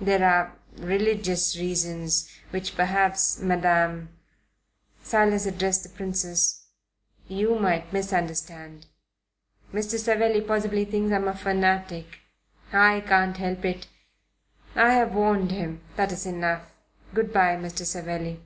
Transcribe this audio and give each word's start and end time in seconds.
There 0.00 0.24
are 0.24 0.56
religious 0.78 1.54
reasons, 1.58 2.30
which 2.48 2.76
perhaps, 2.76 3.38
Madam" 3.42 4.08
Silas 5.02 5.44
addressed 5.44 5.82
the 5.82 5.90
Princess 5.90 6.68
"you 7.28 7.58
might 7.58 7.92
misunderstand. 7.92 8.86
Mr. 9.74 9.98
Savelli 9.98 10.40
possibly 10.40 10.86
thinks 10.86 11.12
I 11.12 11.16
am 11.16 11.28
a 11.28 11.34
fanatic. 11.36 12.20
I 12.72 13.02
can't 13.06 13.36
help 13.36 13.66
it. 13.66 13.86
I 14.74 14.94
have 14.94 15.14
warned 15.14 15.50
him. 15.50 15.82
That 15.96 16.10
is 16.10 16.24
enough. 16.24 16.72
Good 17.12 17.30
bye, 17.30 17.56
Mr. 17.56 17.84
Savelli." 17.84 18.40